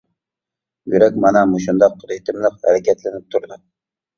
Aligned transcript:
يۈرەك 0.93 1.19
مانا 1.25 1.43
مۇشۇنداق 1.51 2.01
رىتىملىق 2.13 2.59
ھەرىكەتلىنىپ 2.67 3.33
تۇرىدۇ. 3.37 3.63